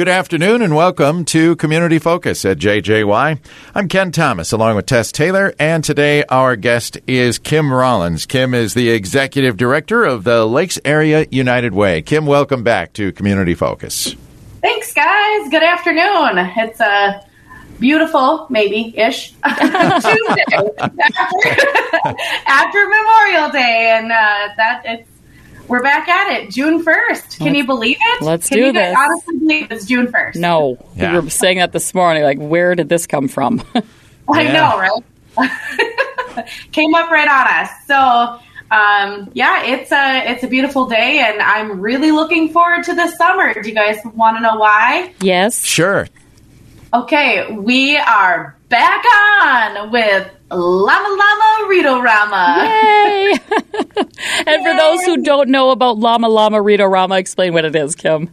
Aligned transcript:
Good 0.00 0.08
afternoon 0.08 0.62
and 0.62 0.74
welcome 0.74 1.26
to 1.26 1.56
Community 1.56 1.98
Focus 1.98 2.46
at 2.46 2.56
JJY. 2.56 3.38
I'm 3.74 3.88
Ken 3.88 4.12
Thomas 4.12 4.50
along 4.50 4.76
with 4.76 4.86
Tess 4.86 5.12
Taylor, 5.12 5.52
and 5.58 5.84
today 5.84 6.24
our 6.24 6.56
guest 6.56 6.96
is 7.06 7.38
Kim 7.38 7.70
Rollins. 7.70 8.24
Kim 8.24 8.54
is 8.54 8.72
the 8.72 8.88
Executive 8.88 9.58
Director 9.58 10.04
of 10.04 10.24
the 10.24 10.46
Lakes 10.46 10.78
Area 10.86 11.26
United 11.30 11.74
Way. 11.74 12.00
Kim, 12.00 12.24
welcome 12.24 12.64
back 12.64 12.94
to 12.94 13.12
Community 13.12 13.54
Focus. 13.54 14.16
Thanks, 14.62 14.94
guys. 14.94 15.50
Good 15.50 15.62
afternoon. 15.62 16.48
It's 16.56 16.80
a 16.80 17.22
beautiful, 17.78 18.46
maybe 18.48 18.96
ish 18.96 19.32
Tuesday 19.32 20.44
after, 20.54 21.36
after 22.46 22.88
Memorial 22.88 23.50
Day, 23.50 23.98
and 23.98 24.10
uh, 24.10 24.48
that 24.56 24.82
it's 24.86 25.09
we're 25.70 25.82
back 25.82 26.08
at 26.08 26.32
it, 26.32 26.50
June 26.50 26.84
1st. 26.84 27.38
Can 27.38 27.54
you 27.54 27.64
believe 27.64 27.96
it? 28.00 28.22
Let's 28.22 28.48
Can 28.48 28.58
do 28.58 28.66
you 28.66 28.72
guys 28.72 28.90
this. 28.92 28.98
honestly 28.98 29.38
believe 29.38 29.70
it's 29.70 29.86
June 29.86 30.06
1st? 30.08 30.36
No, 30.36 30.76
Yeah. 30.96 31.12
we 31.14 31.20
were 31.20 31.30
saying 31.30 31.58
that 31.58 31.72
this 31.72 31.94
morning. 31.94 32.22
Like, 32.24 32.38
where 32.38 32.74
did 32.74 32.88
this 32.88 33.06
come 33.06 33.28
from? 33.28 33.62
I 34.28 34.42
Yeah. 34.42 34.52
know, 34.52 34.78
right? 35.38 36.50
Came 36.72 36.94
up 36.94 37.10
right 37.10 37.28
on 37.28 37.46
us. 37.46 37.70
So, 37.86 38.40
um, 38.76 39.30
yeah, 39.34 39.64
it's 39.64 39.90
a 39.92 40.30
it's 40.30 40.42
a 40.44 40.48
beautiful 40.48 40.86
day, 40.86 41.20
and 41.20 41.40
I'm 41.40 41.80
really 41.80 42.10
looking 42.12 42.52
forward 42.52 42.84
to 42.84 42.94
the 42.94 43.08
summer. 43.16 43.52
Do 43.54 43.68
you 43.68 43.74
guys 43.74 43.98
want 44.14 44.36
to 44.36 44.40
know 44.42 44.56
why? 44.56 45.12
yes. 45.20 45.64
Sure. 45.64 46.08
Okay, 46.92 47.52
we 47.52 47.96
are 47.96 48.56
back 48.70 49.04
on 49.42 49.90
with 49.90 50.30
Llama 50.50 51.08
Llama 51.08 51.68
Rito 51.68 52.00
Rama. 52.00 52.64
Yay! 52.64 53.32
and 54.46 54.64
for 54.64 54.76
those 54.76 55.02
who 55.04 55.18
don't 55.22 55.50
know 55.50 55.70
about 55.70 55.98
Llama 55.98 56.28
Llama 56.28 56.62
Rito 56.62 56.86
Rama, 56.86 57.18
explain 57.18 57.52
what 57.52 57.64
it 57.64 57.76
is, 57.76 57.94
Kim. 57.94 58.32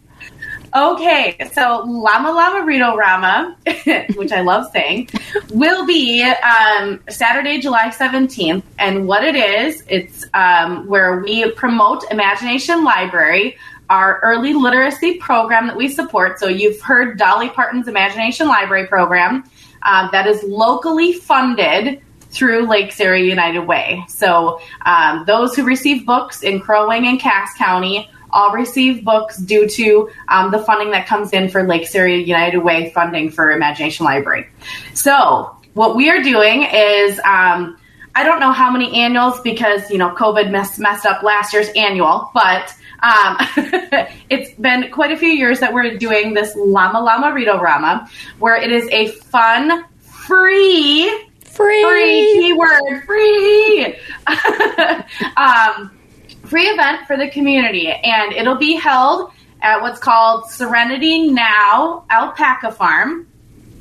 Okay, 0.76 1.38
so 1.54 1.84
Llama 1.86 2.32
Llama 2.32 2.66
Rito 2.66 2.96
Rama, 2.96 3.58
which 4.16 4.32
I 4.32 4.42
love 4.42 4.70
saying, 4.72 5.10
will 5.50 5.88
be 5.88 6.22
um, 6.24 7.02
Saturday, 7.10 7.60
July 7.60 7.88
17th. 7.90 8.62
And 8.78 9.08
what 9.08 9.24
it 9.24 9.36
is, 9.36 9.84
it's 9.88 10.26
um, 10.36 10.88
where 10.88 11.20
we 11.20 11.50
promote 11.52 12.04
Imagination 12.12 12.84
Library, 12.84 13.58
our 13.90 14.20
early 14.20 14.54
literacy 14.54 15.18
program 15.18 15.66
that 15.68 15.76
we 15.76 15.88
support. 15.88 16.38
So 16.40 16.48
you've 16.48 16.80
heard 16.82 17.18
Dolly 17.18 17.50
Parton's 17.50 17.88
Imagination 17.88 18.48
Library 18.48 18.86
program 18.86 19.50
um, 19.84 20.10
that 20.12 20.28
is 20.28 20.44
locally 20.44 21.14
funded 21.14 22.02
through 22.30 22.68
Lakes 22.68 23.00
Area 23.00 23.26
United 23.26 23.62
Way. 23.62 24.04
So 24.08 24.60
um, 24.86 25.24
those 25.26 25.56
who 25.56 25.64
receive 25.64 26.06
books 26.06 26.44
in 26.44 26.60
Crow 26.60 26.88
Wing 26.88 27.08
and 27.08 27.20
Cass 27.20 27.54
County 27.58 28.10
all 28.32 28.52
receive 28.52 29.06
books 29.06 29.38
due 29.38 29.68
to 29.70 30.10
um, 30.28 30.52
the 30.52 30.60
funding 30.60 30.92
that 30.92 31.08
comes 31.08 31.32
in 31.32 31.50
for 31.50 31.64
Lakes 31.64 31.96
Area 31.96 32.18
United 32.18 32.60
Way 32.60 32.92
funding 32.92 33.32
for 33.32 33.52
Imagination 33.52 34.06
Library. 34.06 34.48
So 34.94 35.56
what 35.74 35.96
we 35.96 36.10
are 36.10 36.22
doing 36.22 36.64
is 36.64 37.20
um, 37.20 37.78
I 38.16 38.24
don't 38.24 38.40
know 38.40 38.52
how 38.52 38.72
many 38.72 39.02
annuals 39.02 39.40
because 39.42 39.90
you 39.92 39.98
know 39.98 40.10
COVID 40.10 40.50
mess, 40.52 40.80
messed 40.80 41.06
up 41.06 41.24
last 41.24 41.54
year's 41.54 41.70
annual, 41.76 42.32
but 42.34 42.74
um, 43.02 43.38
it's 44.30 44.52
been 44.60 44.92
quite 44.92 45.12
a 45.12 45.18
few 45.18 45.30
years 45.30 45.60
that 45.60 45.74
we're 45.74 45.98
doing 45.98 46.34
this 46.34 46.56
Llama 46.56 47.00
Llama 47.00 47.34
Rito 47.34 47.60
Rama, 47.60 48.10
where 48.40 48.56
it 48.56 48.72
is 48.72 48.88
a 48.92 49.08
fun, 49.08 49.86
free 50.02 51.26
Free. 51.58 51.82
free 51.84 52.34
keyword 52.40 53.04
free 53.08 53.96
um, 55.38 55.98
free 56.44 56.68
event 56.68 57.08
for 57.08 57.18
the 57.18 57.30
community 57.32 57.88
and 57.88 58.32
it'll 58.34 58.58
be 58.58 58.76
held 58.76 59.32
at 59.64 59.82
what's 59.82 60.00
called 60.00 60.48
serenity 60.52 61.32
now 61.32 62.06
alpaca 62.12 62.72
farm 62.72 63.28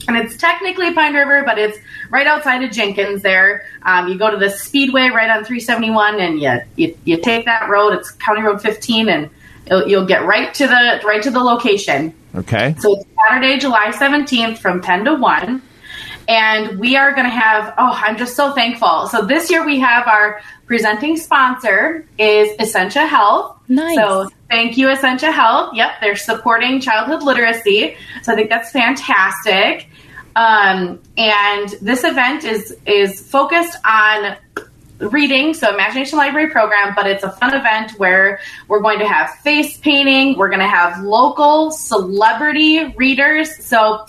and 0.09 0.17
it's 0.17 0.39
technically 0.39 0.95
pine 0.95 1.13
river 1.13 1.43
but 1.45 1.59
it's 1.59 1.77
right 2.11 2.27
outside 2.27 2.63
of 2.63 2.71
jenkins 2.71 3.23
there 3.23 3.67
um, 3.83 4.09
you 4.09 4.17
go 4.19 4.31
to 4.31 4.37
the 4.37 4.51
speedway 4.51 5.09
right 5.09 5.31
on 5.31 5.45
371 5.45 6.21
and 6.21 6.41
you, 6.41 6.59
you, 6.77 6.99
you 7.05 7.21
take 7.21 7.45
that 7.45 7.69
road 7.69 7.93
it's 7.93 8.11
county 8.13 8.43
road 8.43 8.61
15 8.61 9.09
and 9.09 9.31
you'll, 9.69 9.89
you'll 9.89 10.07
get 10.07 10.25
right 10.25 10.53
to 10.55 10.67
the 10.67 11.01
right 11.05 11.23
to 11.23 11.31
the 11.31 11.41
location 11.41 12.15
Okay. 12.37 12.75
so 12.79 12.97
it's 12.97 13.07
Saturday, 13.17 13.59
July 13.59 13.87
17th 13.93 14.59
from 14.59 14.83
10 14.83 15.07
to 15.07 15.15
1. 15.15 15.63
And 16.29 16.79
we 16.79 16.97
are 16.97 17.13
going 17.13 17.25
to 17.25 17.31
have, 17.31 17.73
oh, 17.79 17.93
I'm 17.95 18.17
just 18.17 18.35
so 18.35 18.53
thankful. 18.53 19.07
So 19.07 19.25
this 19.25 19.49
year 19.51 19.65
we 19.65 19.79
have 19.79 20.07
our 20.09 20.41
presenting 20.67 21.17
sponsor 21.17 22.05
is 22.19 22.51
Essentia 22.59 23.07
Health. 23.07 23.57
Nice. 23.69 23.97
So 23.97 24.29
thank 24.51 24.77
you, 24.77 24.91
Essentia 24.91 25.31
Health. 25.31 25.75
Yep, 25.75 25.93
they're 26.01 26.17
supporting 26.17 26.81
childhood 26.81 27.23
literacy. 27.23 27.97
So 28.23 28.33
I 28.33 28.37
think 28.37 28.51
that's 28.51 28.73
fantastic. 28.73 29.89
Um, 30.37 31.01
and 31.17 31.71
this 31.81 32.05
event 32.05 32.45
is 32.45 32.77
is 32.87 33.29
focused 33.29 33.77
on 33.85 34.37
reading, 34.99 35.55
so 35.55 35.73
Imagination 35.73 36.19
Library 36.19 36.51
program, 36.51 36.95
but 36.95 37.07
it's 37.07 37.25
a 37.25 37.31
fun 37.31 37.55
event 37.55 37.93
where 37.93 38.41
we're 38.69 38.81
going 38.81 38.99
to 38.99 39.09
have 39.09 39.31
face 39.39 39.77
painting, 39.79 40.37
we're 40.37 40.49
going 40.49 40.61
to 40.61 40.67
have 40.67 41.03
local 41.03 41.71
celebrity 41.71 42.95
readers. 42.97 43.65
So 43.65 44.07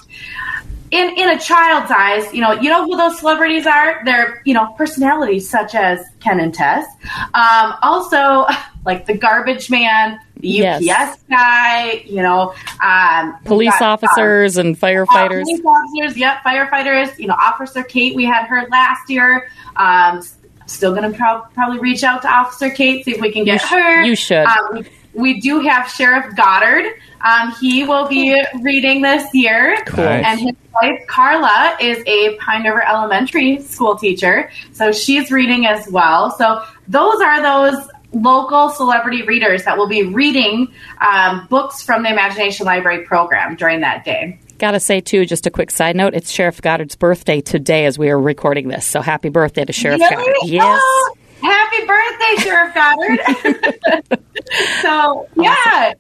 in 0.91 1.09
in 1.17 1.29
a 1.29 1.39
child's 1.39 1.91
eyes, 1.91 2.33
you 2.33 2.41
know, 2.41 2.53
you 2.53 2.69
know 2.69 2.85
who 2.85 2.95
those 2.95 3.19
celebrities 3.19 3.65
are? 3.65 4.01
They're, 4.05 4.41
you 4.45 4.53
know, 4.53 4.73
personalities 4.77 5.49
such 5.49 5.75
as 5.75 5.99
Ken 6.19 6.39
and 6.39 6.53
Tess. 6.53 6.85
Um, 7.33 7.73
also 7.81 8.45
like 8.85 9.05
the 9.05 9.17
garbage 9.17 9.69
man, 9.69 10.19
the 10.39 10.65
UPS 10.67 10.83
Yes. 10.85 11.17
guy, 11.29 12.03
you 12.05 12.21
know, 12.21 12.53
um, 12.83 13.35
Police 13.45 13.71
got, 13.79 13.81
um, 13.81 13.89
officers 13.89 14.57
and 14.57 14.75
uh, 14.75 14.79
firefighters. 14.79 15.43
police 15.43 15.61
officers, 15.65 16.17
yep, 16.17 16.37
firefighters. 16.45 17.17
You 17.19 17.27
know, 17.27 17.35
Officer 17.35 17.83
Kate, 17.83 18.15
we 18.15 18.25
had 18.25 18.45
her 18.47 18.67
last 18.69 19.09
year. 19.09 19.49
Um, 19.75 20.21
still 20.65 20.93
going 20.93 21.09
to 21.09 21.17
prob 21.17 21.53
probably 21.53 21.79
reach 21.79 22.03
out 22.03 22.21
to 22.23 22.27
Officer 22.29 22.69
Kate, 22.69 23.05
see 23.05 23.11
if 23.11 23.21
we 23.21 23.31
can 23.31 23.43
get 23.45 23.61
sh- 23.61 23.69
her. 23.69 24.03
you 24.03 24.15
should. 24.15 24.45
Um, 24.45 24.67
we, 24.73 24.85
we 25.13 25.39
do 25.41 25.59
have 25.61 25.89
Sheriff 25.89 26.35
Goddard. 26.35 26.93
Um, 27.21 27.51
he 27.59 27.83
will 27.83 28.07
be 28.07 28.39
reading 28.61 29.01
this 29.01 29.33
year. 29.33 29.81
Cool. 29.87 30.03
And 30.03 30.39
his 30.39 30.53
wife, 30.73 30.99
Carla, 31.07 31.75
is 31.81 32.03
a 32.05 32.35
Pine 32.37 32.63
River 32.63 32.83
Elementary 32.87 33.59
school 33.63 33.97
teacher. 33.97 34.51
So 34.73 34.91
she's 34.91 35.31
reading 35.31 35.65
as 35.65 35.89
well. 35.89 36.29
So 36.37 36.63
those 36.87 37.19
are 37.21 37.41
those 37.41 37.89
local 38.13 38.69
celebrity 38.69 39.23
readers 39.23 39.63
that 39.65 39.77
will 39.77 39.87
be 39.87 40.03
reading 40.03 40.73
um, 41.05 41.47
books 41.49 41.81
from 41.81 42.03
the 42.03 42.09
Imagination 42.09 42.65
Library 42.65 43.05
program 43.05 43.55
during 43.55 43.81
that 43.81 44.05
day. 44.05 44.39
Gotta 44.57 44.79
say, 44.79 45.01
too, 45.01 45.25
just 45.25 45.45
a 45.45 45.51
quick 45.51 45.69
side 45.69 45.95
note 45.95 46.15
it's 46.15 46.31
Sheriff 46.31 46.61
Goddard's 46.61 46.95
birthday 46.95 47.41
today 47.41 47.85
as 47.85 47.99
we 47.99 48.09
are 48.09 48.19
recording 48.19 48.69
this. 48.69 48.85
So 48.87 49.01
happy 49.01 49.29
birthday 49.29 49.65
to 49.65 49.73
Sheriff 49.73 49.99
Really? 49.99 50.15
Goddard. 50.15 50.35
Yes. 50.45 50.81
Oh, 50.81 51.15
happy 51.41 51.85
birthday, 51.85 52.43
Sheriff 52.43 52.73
Goddard. 52.73 54.19
so, 54.81 55.27
yeah. 55.35 55.93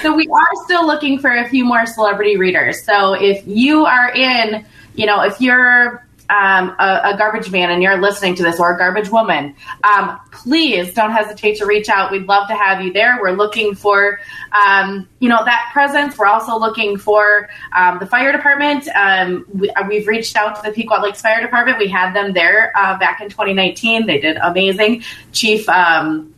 so 0.00 0.14
we 0.14 0.28
are 0.28 0.64
still 0.64 0.86
looking 0.86 1.18
for 1.18 1.30
a 1.30 1.48
few 1.48 1.64
more 1.64 1.86
celebrity 1.86 2.36
readers. 2.36 2.84
So 2.84 3.14
if 3.14 3.44
you 3.46 3.84
are 3.84 4.12
in, 4.14 4.64
you 4.94 5.06
know, 5.06 5.22
if 5.22 5.40
you're 5.40 6.06
um, 6.30 6.74
a, 6.78 7.00
a 7.04 7.16
garbage 7.18 7.50
man 7.50 7.70
and 7.70 7.82
you're 7.82 8.00
listening 8.00 8.34
to 8.36 8.42
this 8.42 8.58
or 8.58 8.74
a 8.74 8.78
garbage 8.78 9.10
woman, 9.10 9.54
um, 9.84 10.18
please 10.32 10.94
don't 10.94 11.10
hesitate 11.10 11.58
to 11.58 11.66
reach 11.66 11.88
out. 11.88 12.10
We'd 12.10 12.26
love 12.26 12.48
to 12.48 12.54
have 12.54 12.82
you 12.82 12.92
there. 12.92 13.18
We're 13.20 13.32
looking 13.32 13.74
for, 13.74 14.20
um, 14.52 15.08
you 15.20 15.28
know, 15.28 15.44
that 15.44 15.70
presence. 15.72 16.16
We're 16.16 16.26
also 16.26 16.58
looking 16.58 16.96
for 16.96 17.48
um, 17.72 17.98
the 17.98 18.06
fire 18.06 18.32
department. 18.32 18.88
Um, 18.88 19.44
we, 19.52 19.70
uh, 19.70 19.86
we've 19.88 20.06
reached 20.06 20.36
out 20.36 20.56
to 20.56 20.62
the 20.62 20.74
Pequot 20.74 21.02
Lakes 21.02 21.20
Fire 21.20 21.40
Department. 21.40 21.78
We 21.78 21.88
had 21.88 22.14
them 22.14 22.32
there 22.32 22.72
uh, 22.76 22.98
back 22.98 23.20
in 23.20 23.28
2019. 23.28 24.06
They 24.06 24.18
did 24.18 24.36
amazing. 24.38 25.02
Chief, 25.32 25.68
um, 25.68 26.34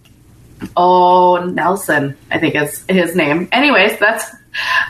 oh, 0.76 1.44
Nelson, 1.44 2.16
I 2.30 2.38
think 2.38 2.54
is 2.54 2.84
his 2.88 3.14
name. 3.14 3.48
Anyways, 3.52 3.98
that's 3.98 4.34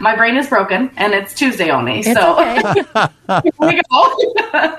my 0.00 0.15
brain 0.16 0.37
is 0.37 0.49
broken 0.49 0.91
and 0.97 1.12
it's 1.12 1.35
Tuesday 1.35 1.70
only. 1.70 2.00
It's 2.00 2.12
so 2.12 2.41
okay. 2.41 3.50
we 3.58 3.82
go. 3.91 4.79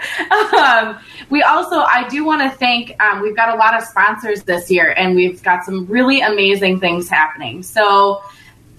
um, 0.58 1.00
we 1.30 1.44
also, 1.44 1.78
I 1.78 2.08
do 2.10 2.26
want 2.26 2.42
to 2.42 2.58
thank, 2.58 3.02
um, 3.02 3.22
we've 3.22 3.36
got 3.36 3.54
a 3.54 3.58
lot 3.58 3.76
of 3.76 3.84
sponsors 3.84 4.44
this 4.44 4.70
year 4.72 4.94
and 4.98 5.16
we've 5.16 5.42
got 5.44 5.66
some 5.66 5.86
really 5.88 6.22
amazing 6.22 6.80
things 6.80 7.10
happening. 7.10 7.64
So, 7.64 8.22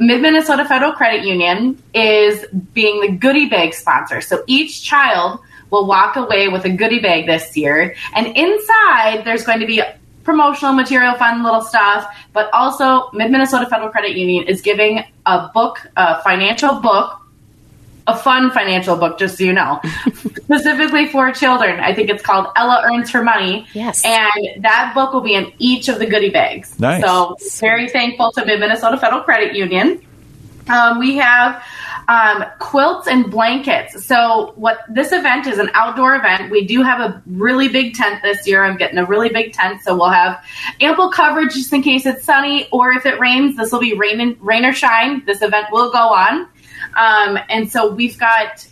Mid 0.00 0.22
Minnesota 0.22 0.64
Federal 0.64 0.92
Credit 0.92 1.24
Union 1.24 1.82
is 1.92 2.46
being 2.72 3.00
the 3.00 3.10
goodie 3.10 3.48
bag 3.48 3.74
sponsor. 3.74 4.20
So 4.20 4.44
each 4.46 4.84
child 4.84 5.40
will 5.70 5.86
walk 5.86 6.14
away 6.16 6.48
with 6.48 6.64
a 6.64 6.70
goodie 6.70 7.00
bag 7.00 7.26
this 7.26 7.56
year. 7.56 7.96
And 8.14 8.28
inside, 8.28 9.22
there's 9.24 9.44
going 9.44 9.58
to 9.58 9.66
be 9.66 9.82
promotional 10.22 10.72
material, 10.72 11.14
fun 11.14 11.42
little 11.42 11.62
stuff, 11.62 12.06
but 12.32 12.48
also 12.52 13.10
Mid 13.12 13.30
Minnesota 13.30 13.66
Federal 13.66 13.88
Credit 13.90 14.16
Union 14.16 14.46
is 14.46 14.60
giving 14.60 15.02
a 15.28 15.50
book, 15.52 15.86
a 15.96 16.22
financial 16.22 16.80
book, 16.80 17.20
a 18.06 18.16
fun 18.16 18.50
financial 18.50 18.96
book, 18.96 19.18
just 19.18 19.36
so 19.36 19.44
you 19.44 19.52
know, 19.52 19.80
specifically 20.14 21.06
for 21.06 21.30
children. 21.32 21.78
I 21.78 21.94
think 21.94 22.08
it's 22.08 22.22
called 22.22 22.46
Ella 22.56 22.82
Earns 22.84 23.10
Her 23.10 23.22
Money. 23.22 23.66
Yes. 23.74 24.02
And 24.04 24.64
that 24.64 24.92
book 24.94 25.12
will 25.12 25.20
be 25.20 25.34
in 25.34 25.52
each 25.58 25.88
of 25.88 25.98
the 25.98 26.06
goodie 26.06 26.30
bags. 26.30 26.80
Nice. 26.80 27.02
So 27.02 27.36
very 27.60 27.88
thankful 27.88 28.32
to 28.32 28.46
Mid 28.46 28.58
Minnesota 28.60 28.96
Federal 28.96 29.22
Credit 29.22 29.54
Union. 29.54 30.00
Um, 30.68 30.98
we 30.98 31.16
have 31.16 31.62
um, 32.08 32.44
quilts 32.58 33.06
and 33.06 33.30
blankets. 33.30 34.04
So, 34.04 34.52
what 34.56 34.80
this 34.88 35.12
event 35.12 35.46
is 35.46 35.58
an 35.58 35.70
outdoor 35.74 36.16
event. 36.16 36.50
We 36.50 36.66
do 36.66 36.82
have 36.82 37.00
a 37.00 37.22
really 37.26 37.68
big 37.68 37.94
tent 37.94 38.22
this 38.22 38.46
year. 38.46 38.64
I'm 38.64 38.78
getting 38.78 38.98
a 38.98 39.04
really 39.04 39.28
big 39.28 39.52
tent, 39.52 39.82
so 39.82 39.94
we'll 39.94 40.08
have 40.08 40.42
ample 40.80 41.10
coverage 41.10 41.52
just 41.52 41.72
in 41.72 41.82
case 41.82 42.06
it's 42.06 42.24
sunny 42.24 42.66
or 42.72 42.92
if 42.92 43.04
it 43.04 43.20
rains. 43.20 43.56
This 43.56 43.70
will 43.70 43.80
be 43.80 43.94
rain, 43.94 44.20
and, 44.20 44.40
rain 44.40 44.64
or 44.64 44.72
shine. 44.72 45.22
This 45.26 45.42
event 45.42 45.66
will 45.70 45.92
go 45.92 45.98
on. 45.98 46.48
Um, 46.96 47.38
and 47.50 47.70
so, 47.70 47.92
we've 47.92 48.18
got 48.18 48.66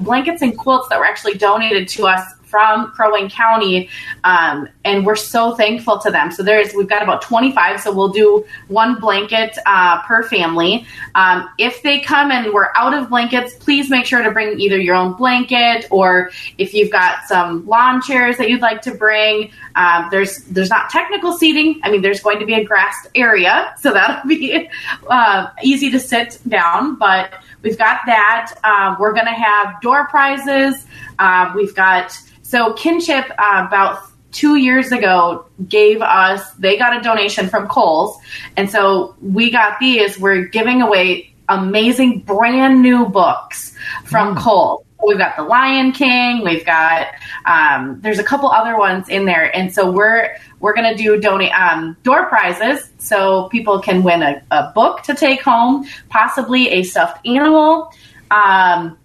blankets 0.00 0.42
and 0.42 0.56
quilts 0.56 0.88
that 0.90 0.98
were 0.98 1.06
actually 1.06 1.34
donated 1.34 1.88
to 1.88 2.06
us 2.06 2.22
from 2.52 2.90
Crow 2.90 3.12
Wing 3.12 3.30
County, 3.30 3.88
um, 4.24 4.68
and 4.84 5.06
we're 5.06 5.16
so 5.16 5.56
thankful 5.56 5.98
to 6.00 6.10
them. 6.10 6.30
So 6.30 6.42
there's 6.42 6.74
we've 6.74 6.88
got 6.88 7.02
about 7.02 7.22
25, 7.22 7.80
so 7.80 7.92
we'll 7.92 8.10
do 8.10 8.44
one 8.68 9.00
blanket 9.00 9.56
uh, 9.64 10.02
per 10.02 10.22
family. 10.22 10.86
Um, 11.14 11.48
if 11.58 11.82
they 11.82 12.00
come 12.00 12.30
and 12.30 12.52
we're 12.52 12.68
out 12.76 12.92
of 12.92 13.08
blankets, 13.08 13.54
please 13.54 13.88
make 13.88 14.04
sure 14.04 14.22
to 14.22 14.30
bring 14.30 14.60
either 14.60 14.78
your 14.78 14.94
own 14.94 15.14
blanket 15.14 15.86
or 15.90 16.30
if 16.58 16.74
you've 16.74 16.92
got 16.92 17.24
some 17.26 17.66
lawn 17.66 18.02
chairs 18.02 18.36
that 18.36 18.50
you'd 18.50 18.60
like 18.60 18.82
to 18.82 18.94
bring. 18.94 19.50
Um, 19.74 20.08
there's 20.10 20.44
there's 20.44 20.70
not 20.70 20.90
technical 20.90 21.32
seating. 21.32 21.80
I 21.82 21.90
mean, 21.90 22.02
there's 22.02 22.20
going 22.20 22.38
to 22.40 22.46
be 22.46 22.54
a 22.54 22.64
grassed 22.64 23.08
area, 23.14 23.74
so 23.80 23.94
that'll 23.94 24.28
be 24.28 24.68
uh, 25.08 25.46
easy 25.62 25.90
to 25.90 25.98
sit 25.98 26.38
down, 26.46 26.96
but. 26.96 27.32
We've 27.62 27.78
got 27.78 28.00
that. 28.06 28.52
Uh, 28.64 28.96
we're 28.98 29.12
going 29.12 29.26
to 29.26 29.32
have 29.32 29.80
door 29.80 30.08
prizes. 30.08 30.84
Uh, 31.18 31.52
we've 31.54 31.74
got 31.74 32.18
so 32.52 32.74
Kinship 32.74 33.24
uh, 33.38 33.64
about 33.66 34.02
two 34.30 34.56
years 34.56 34.92
ago 34.92 35.46
gave 35.70 36.02
us 36.02 36.52
they 36.58 36.76
got 36.76 36.94
a 36.94 37.00
donation 37.00 37.48
from 37.48 37.66
Kohl's, 37.66 38.18
and 38.58 38.70
so 38.70 39.16
we 39.22 39.50
got 39.50 39.80
these. 39.80 40.18
We're 40.18 40.44
giving 40.48 40.82
away 40.82 41.34
amazing 41.48 42.20
brand 42.20 42.82
new 42.82 43.06
books 43.06 43.74
from 44.04 44.36
mm. 44.36 44.38
Kohl's. 44.38 44.84
We've 45.02 45.16
got 45.16 45.34
The 45.38 45.44
Lion 45.44 45.92
King. 45.92 46.44
We've 46.44 46.64
got 46.66 47.06
um, 47.46 47.98
there's 48.02 48.18
a 48.18 48.24
couple 48.24 48.50
other 48.50 48.76
ones 48.76 49.08
in 49.08 49.24
there, 49.24 49.56
and 49.56 49.72
so 49.72 49.90
we're 49.90 50.36
we're 50.60 50.74
gonna 50.74 50.94
do 50.94 51.18
donate 51.18 51.52
um, 51.52 51.96
door 52.02 52.26
prizes 52.26 52.92
so 52.98 53.48
people 53.48 53.80
can 53.80 54.02
win 54.02 54.22
a, 54.22 54.42
a, 54.50 54.72
book 54.74 55.00
to 55.04 55.14
take 55.14 55.40
home, 55.40 55.86
possibly 56.10 56.68
a 56.68 56.82
stuffed 56.82 57.26
animal. 57.26 57.90
Um, 58.30 58.98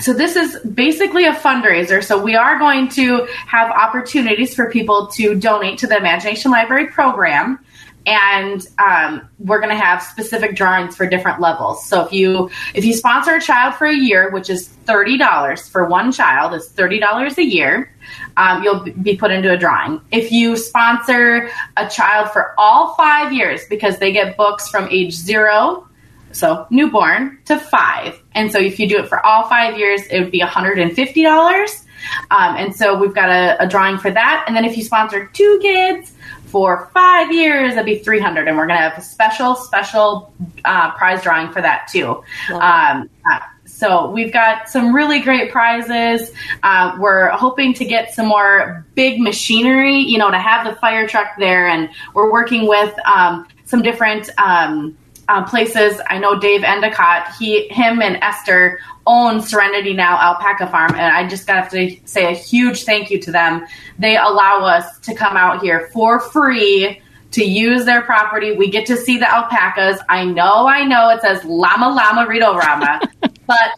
so 0.00 0.12
this 0.12 0.36
is 0.36 0.58
basically 0.60 1.26
a 1.26 1.34
fundraiser. 1.34 2.02
So 2.02 2.20
we 2.20 2.36
are 2.36 2.58
going 2.58 2.88
to 2.90 3.26
have 3.46 3.70
opportunities 3.70 4.54
for 4.54 4.70
people 4.70 5.08
to 5.08 5.34
donate 5.34 5.78
to 5.78 5.86
the 5.86 5.96
Imagination 5.96 6.50
Library 6.50 6.86
program. 6.86 7.58
And 8.06 8.66
um, 8.78 9.28
we're 9.38 9.58
going 9.58 9.76
to 9.76 9.84
have 9.84 10.02
specific 10.02 10.56
drawings 10.56 10.96
for 10.96 11.06
different 11.06 11.40
levels. 11.40 11.84
So 11.86 12.06
if 12.06 12.12
you 12.12 12.50
if 12.72 12.84
you 12.84 12.94
sponsor 12.94 13.34
a 13.34 13.40
child 13.40 13.74
for 13.74 13.86
a 13.86 13.94
year, 13.94 14.30
which 14.30 14.48
is 14.48 14.68
thirty 14.68 15.18
dollars 15.18 15.68
for 15.68 15.84
one 15.84 16.10
child, 16.12 16.54
is 16.54 16.68
thirty 16.70 17.00
dollars 17.00 17.36
a 17.36 17.44
year, 17.44 17.92
um, 18.38 18.62
you'll 18.62 18.84
be 19.02 19.16
put 19.16 19.30
into 19.30 19.52
a 19.52 19.58
drawing. 19.58 20.00
If 20.10 20.32
you 20.32 20.56
sponsor 20.56 21.50
a 21.76 21.88
child 21.88 22.30
for 22.30 22.54
all 22.56 22.94
five 22.94 23.32
years, 23.32 23.62
because 23.68 23.98
they 23.98 24.12
get 24.12 24.36
books 24.38 24.70
from 24.70 24.88
age 24.90 25.12
zero 25.12 25.87
so 26.32 26.66
newborn 26.70 27.38
to 27.46 27.58
five. 27.58 28.20
And 28.34 28.52
so 28.52 28.58
if 28.58 28.78
you 28.78 28.88
do 28.88 28.98
it 28.98 29.08
for 29.08 29.24
all 29.24 29.48
five 29.48 29.78
years, 29.78 30.02
it 30.10 30.20
would 30.20 30.30
be 30.30 30.40
$150. 30.40 31.84
Um, 32.30 32.56
and 32.56 32.74
so 32.74 32.98
we've 32.98 33.14
got 33.14 33.28
a, 33.28 33.64
a, 33.64 33.68
drawing 33.68 33.98
for 33.98 34.10
that. 34.10 34.44
And 34.46 34.56
then 34.56 34.64
if 34.64 34.76
you 34.76 34.84
sponsor 34.84 35.26
two 35.32 35.58
kids 35.60 36.12
for 36.46 36.88
five 36.94 37.32
years, 37.32 37.74
that'd 37.74 37.84
be 37.84 37.98
300. 37.98 38.48
And 38.48 38.56
we're 38.56 38.66
going 38.66 38.78
to 38.78 38.88
have 38.88 38.98
a 38.98 39.02
special, 39.02 39.54
special 39.56 40.32
uh, 40.64 40.92
prize 40.92 41.22
drawing 41.22 41.52
for 41.52 41.60
that 41.60 41.88
too. 41.90 42.22
Um, 42.50 43.10
uh, 43.30 43.40
so 43.64 44.10
we've 44.10 44.32
got 44.32 44.68
some 44.68 44.94
really 44.94 45.20
great 45.20 45.52
prizes. 45.52 46.32
Uh, 46.62 46.96
we're 46.98 47.28
hoping 47.30 47.74
to 47.74 47.84
get 47.84 48.12
some 48.12 48.26
more 48.26 48.86
big 48.94 49.20
machinery, 49.20 49.98
you 49.98 50.18
know, 50.18 50.30
to 50.30 50.38
have 50.38 50.66
the 50.66 50.74
fire 50.80 51.06
truck 51.06 51.28
there. 51.38 51.68
And 51.68 51.90
we're 52.14 52.32
working 52.32 52.66
with 52.66 52.94
um, 53.06 53.46
some 53.64 53.82
different 53.82 54.30
um, 55.28 55.44
uh, 55.44 55.48
places. 55.48 56.00
I 56.08 56.18
know 56.18 56.38
Dave 56.38 56.64
Endicott, 56.64 57.34
he, 57.38 57.68
him, 57.68 58.00
and 58.02 58.16
Esther 58.22 58.80
own 59.06 59.40
Serenity 59.40 59.94
Now 59.94 60.18
Alpaca 60.20 60.68
Farm, 60.68 60.92
and 60.92 61.16
I 61.16 61.26
just 61.28 61.46
got 61.46 61.70
to 61.70 61.96
say 62.04 62.30
a 62.30 62.34
huge 62.34 62.84
thank 62.84 63.10
you 63.10 63.20
to 63.22 63.32
them. 63.32 63.66
They 63.98 64.16
allow 64.16 64.64
us 64.64 64.98
to 65.00 65.14
come 65.14 65.36
out 65.36 65.62
here 65.62 65.88
for 65.92 66.20
free 66.20 67.00
to 67.32 67.44
use 67.44 67.84
their 67.84 68.02
property. 68.02 68.52
We 68.52 68.70
get 68.70 68.86
to 68.86 68.96
see 68.96 69.18
the 69.18 69.30
alpacas. 69.30 70.00
I 70.08 70.24
know, 70.24 70.66
I 70.66 70.84
know, 70.84 71.10
it 71.10 71.22
says 71.22 71.44
Llama 71.44 71.88
Llama 71.88 72.26
Rito 72.28 72.54
Rama, 72.54 73.00
but 73.46 73.70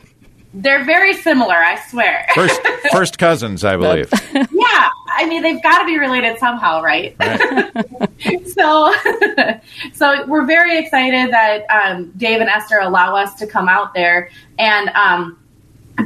they're 0.55 0.85
very 0.85 1.15
similar, 1.15 1.55
I 1.55 1.79
swear. 1.89 2.27
First, 2.35 2.61
first 2.91 3.19
cousins, 3.19 3.65
I 3.65 3.77
believe. 3.77 4.11
yeah, 4.35 4.89
I 5.13 5.27
mean 5.27 5.43
they've 5.43 5.63
got 5.63 5.81
to 5.81 5.87
be 5.87 5.99
related 5.99 6.39
somehow, 6.39 6.83
right? 6.83 7.15
right. 7.19 8.49
so, 8.49 8.95
so 9.93 10.27
we're 10.27 10.47
very 10.47 10.79
excited 10.79 11.33
that 11.33 11.67
um, 11.71 12.13
Dave 12.17 12.41
and 12.41 12.49
Esther 12.49 12.79
allow 12.79 13.17
us 13.17 13.35
to 13.37 13.47
come 13.47 13.69
out 13.69 13.95
there, 13.95 14.31
and 14.59 14.89
um, 14.91 15.39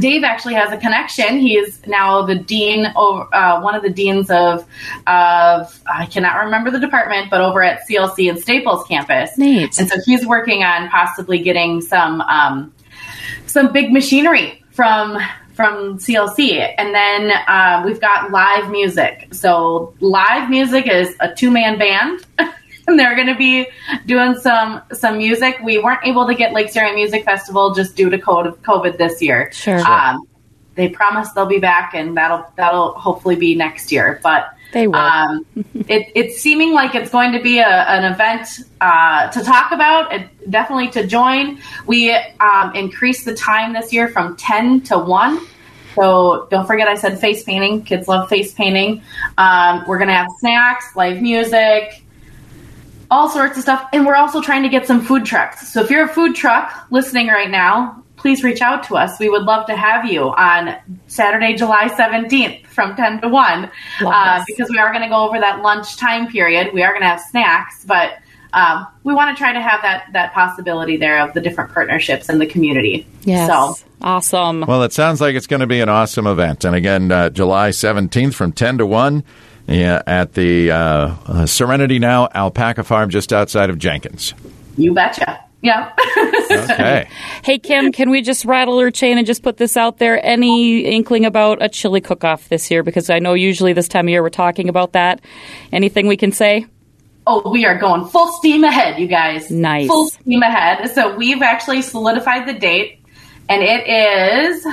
Dave 0.00 0.24
actually 0.24 0.54
has 0.54 0.72
a 0.72 0.76
connection. 0.76 1.38
He 1.38 1.56
is 1.56 1.86
now 1.86 2.22
the 2.22 2.34
dean, 2.34 2.86
uh, 2.86 3.60
one 3.60 3.74
of 3.74 3.82
the 3.82 3.90
deans 3.90 4.30
of, 4.30 4.66
of 5.06 5.80
I 5.86 6.06
cannot 6.06 6.44
remember 6.44 6.70
the 6.70 6.80
department, 6.80 7.30
but 7.30 7.40
over 7.40 7.62
at 7.62 7.86
CLC 7.88 8.28
and 8.28 8.38
Staples 8.38 8.86
campus. 8.86 9.36
Neat. 9.38 9.78
And 9.78 9.88
so 9.88 9.96
he's 10.04 10.26
working 10.26 10.62
on 10.62 10.88
possibly 10.88 11.38
getting 11.38 11.80
some. 11.80 12.20
Um, 12.22 12.72
some 13.46 13.72
big 13.72 13.92
machinery 13.92 14.64
from 14.72 15.16
from 15.54 15.98
CLC, 15.98 16.74
and 16.78 16.94
then 16.94 17.30
uh, 17.30 17.82
we've 17.84 18.00
got 18.00 18.30
live 18.30 18.70
music. 18.70 19.28
So 19.32 19.94
live 20.00 20.50
music 20.50 20.86
is 20.86 21.14
a 21.20 21.34
two 21.34 21.50
man 21.50 21.78
band. 21.78 22.26
and 22.86 22.98
they're 22.98 23.14
going 23.14 23.28
to 23.28 23.34
be 23.34 23.66
doing 24.06 24.34
some 24.34 24.82
some 24.92 25.18
music. 25.18 25.58
We 25.62 25.78
weren't 25.78 26.04
able 26.04 26.26
to 26.26 26.34
get 26.34 26.52
Lakes 26.52 26.76
Area 26.76 26.94
Music 26.94 27.24
Festival 27.24 27.74
just 27.74 27.96
due 27.96 28.10
to 28.10 28.18
COVID 28.18 28.98
this 28.98 29.22
year. 29.22 29.50
Sure. 29.52 29.80
Um, 29.80 30.28
they 30.74 30.88
promise 30.88 31.30
they'll 31.32 31.46
be 31.46 31.60
back, 31.60 31.94
and 31.94 32.16
that'll 32.16 32.46
that'll 32.56 32.92
hopefully 32.94 33.36
be 33.36 33.54
next 33.54 33.92
year. 33.92 34.20
But 34.22 34.54
they 34.74 34.88
will. 34.88 34.96
Um, 34.96 35.46
it, 35.56 36.12
it's 36.14 36.42
seeming 36.42 36.74
like 36.74 36.94
it's 36.94 37.10
going 37.10 37.32
to 37.32 37.40
be 37.40 37.60
a, 37.60 37.66
an 37.66 38.12
event 38.12 38.46
uh, 38.80 39.30
to 39.30 39.42
talk 39.42 39.72
about, 39.72 40.12
and 40.12 40.28
definitely 40.50 40.88
to 40.90 41.06
join. 41.06 41.60
We 41.86 42.12
um, 42.12 42.74
increased 42.74 43.24
the 43.24 43.34
time 43.34 43.72
this 43.72 43.92
year 43.92 44.08
from 44.08 44.36
10 44.36 44.82
to 44.82 44.98
1. 44.98 45.46
So 45.94 46.48
don't 46.50 46.66
forget, 46.66 46.88
I 46.88 46.96
said 46.96 47.20
face 47.20 47.44
painting. 47.44 47.84
Kids 47.84 48.08
love 48.08 48.28
face 48.28 48.52
painting. 48.52 49.02
Um, 49.38 49.84
we're 49.86 49.98
going 49.98 50.08
to 50.08 50.14
have 50.14 50.28
snacks, 50.38 50.84
live 50.96 51.22
music, 51.22 52.02
all 53.10 53.30
sorts 53.30 53.56
of 53.56 53.62
stuff. 53.62 53.88
And 53.92 54.04
we're 54.04 54.16
also 54.16 54.42
trying 54.42 54.64
to 54.64 54.68
get 54.68 54.86
some 54.86 55.02
food 55.02 55.24
trucks. 55.24 55.72
So 55.72 55.82
if 55.82 55.90
you're 55.90 56.04
a 56.04 56.08
food 56.08 56.34
truck 56.34 56.86
listening 56.90 57.28
right 57.28 57.50
now, 57.50 58.03
please 58.24 58.42
reach 58.42 58.62
out 58.62 58.82
to 58.82 58.96
us. 58.96 59.20
We 59.20 59.28
would 59.28 59.42
love 59.42 59.66
to 59.66 59.76
have 59.76 60.06
you 60.06 60.30
on 60.30 60.78
Saturday, 61.08 61.56
July 61.56 61.88
17th 61.88 62.64
from 62.68 62.96
10 62.96 63.20
to 63.20 63.28
1 63.28 63.70
uh, 64.00 64.44
because 64.46 64.70
we 64.70 64.78
are 64.78 64.90
going 64.92 65.02
to 65.02 65.10
go 65.10 65.28
over 65.28 65.38
that 65.38 65.60
lunch 65.60 65.98
time 65.98 66.28
period. 66.28 66.72
We 66.72 66.82
are 66.82 66.92
going 66.92 67.02
to 67.02 67.06
have 67.06 67.20
snacks, 67.20 67.84
but 67.84 68.14
um, 68.54 68.86
we 69.02 69.12
want 69.12 69.36
to 69.36 69.38
try 69.38 69.52
to 69.52 69.60
have 69.60 69.82
that, 69.82 70.06
that 70.14 70.32
possibility 70.32 70.96
there 70.96 71.20
of 71.20 71.34
the 71.34 71.42
different 71.42 71.74
partnerships 71.74 72.30
in 72.30 72.38
the 72.38 72.46
community. 72.46 73.06
Yes. 73.24 73.46
So. 73.46 73.86
Awesome. 74.00 74.62
Well, 74.62 74.84
it 74.84 74.94
sounds 74.94 75.20
like 75.20 75.34
it's 75.34 75.46
going 75.46 75.60
to 75.60 75.66
be 75.66 75.80
an 75.80 75.90
awesome 75.90 76.26
event. 76.26 76.64
And 76.64 76.74
again, 76.74 77.12
uh, 77.12 77.28
July 77.28 77.70
17th 77.70 78.32
from 78.32 78.52
10 78.52 78.78
to 78.78 78.86
1 78.86 79.22
yeah, 79.68 80.00
at 80.06 80.32
the 80.32 80.70
uh, 80.70 80.76
uh, 81.26 81.44
Serenity 81.44 81.98
Now 81.98 82.30
Alpaca 82.34 82.84
Farm 82.84 83.10
just 83.10 83.34
outside 83.34 83.68
of 83.68 83.76
Jenkins. 83.76 84.32
You 84.78 84.94
betcha. 84.94 85.33
Yeah. 85.64 85.92
okay. 86.50 87.08
Hey, 87.42 87.58
Kim, 87.58 87.92
can 87.92 88.10
we 88.10 88.22
just 88.22 88.44
rattle 88.44 88.78
her 88.80 88.90
chain 88.90 89.18
and 89.18 89.26
just 89.26 89.42
put 89.42 89.56
this 89.56 89.76
out 89.76 89.98
there? 89.98 90.24
Any 90.24 90.80
inkling 90.80 91.24
about 91.24 91.62
a 91.62 91.68
chili 91.68 92.00
cook 92.00 92.24
off 92.24 92.48
this 92.48 92.70
year? 92.70 92.82
Because 92.82 93.10
I 93.10 93.18
know 93.18 93.34
usually 93.34 93.72
this 93.72 93.88
time 93.88 94.06
of 94.06 94.10
year 94.10 94.22
we're 94.22 94.30
talking 94.30 94.68
about 94.68 94.92
that. 94.92 95.20
Anything 95.72 96.06
we 96.06 96.16
can 96.16 96.32
say? 96.32 96.66
Oh, 97.26 97.50
we 97.50 97.64
are 97.64 97.78
going 97.78 98.06
full 98.06 98.28
steam 98.38 98.64
ahead, 98.64 98.98
you 98.98 99.06
guys. 99.06 99.50
Nice. 99.50 99.88
Full 99.88 100.08
steam 100.08 100.42
ahead. 100.42 100.90
So 100.90 101.16
we've 101.16 101.42
actually 101.42 101.82
solidified 101.82 102.46
the 102.46 102.58
date, 102.58 103.00
and 103.48 103.62
it 103.62 103.86
is 103.88 104.66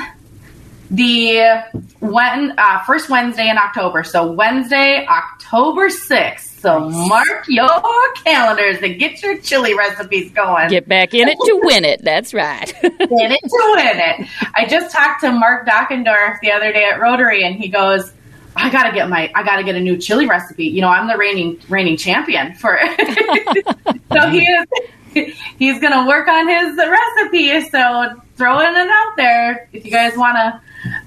the 0.90 1.64
when 2.00 2.54
uh, 2.58 2.84
first 2.84 3.10
Wednesday 3.10 3.50
in 3.50 3.58
October. 3.58 4.04
So 4.04 4.32
Wednesday, 4.32 5.06
October 5.08 5.41
sixth. 5.90 6.62
So 6.62 6.90
mark 6.90 7.46
your 7.48 7.68
calendars 8.24 8.78
and 8.82 8.98
get 8.98 9.22
your 9.22 9.38
chili 9.40 9.74
recipes 9.74 10.32
going. 10.32 10.70
Get 10.70 10.88
back 10.88 11.14
in 11.14 11.28
it 11.28 11.38
to 11.46 11.60
win 11.64 11.84
it. 11.84 12.02
That's 12.04 12.34
right. 12.34 12.72
in 12.84 12.92
it 13.02 13.42
to 13.42 13.74
win 13.76 14.00
it. 14.00 14.28
I 14.56 14.66
just 14.66 14.96
talked 14.96 15.22
to 15.22 15.32
Mark 15.32 15.68
Dockendorf 15.68 16.40
the 16.42 16.52
other 16.52 16.72
day 16.72 16.86
at 16.86 17.02
Rotary, 17.02 17.44
and 17.44 17.56
he 17.56 17.68
goes, 17.68 18.14
"I 18.56 18.70
gotta 18.70 18.94
get 18.94 19.10
my, 19.10 19.32
I 19.36 19.44
gotta 19.44 19.64
get 19.64 19.76
a 19.76 19.80
new 19.80 19.98
chili 19.98 20.26
recipe. 20.26 20.66
You 20.66 20.82
know, 20.82 20.90
I'm 20.90 21.08
the 21.08 21.18
reigning 21.18 21.60
reigning 21.68 21.98
champion 21.98 22.54
for." 22.54 22.78
it. 22.80 23.66
so 24.14 24.30
he 24.30 24.46
is 24.46 24.66
he's 25.14 25.80
going 25.80 25.94
to 25.94 26.08
work 26.08 26.28
on 26.28 26.48
his 26.48 26.78
recipe. 26.78 27.70
So 27.70 28.22
throwing 28.36 28.76
it 28.76 28.88
out 28.88 29.18
there. 29.18 29.68
If 29.74 29.86
you 29.86 29.92
guys 29.92 30.16
want 30.16 30.38
to 30.38 30.62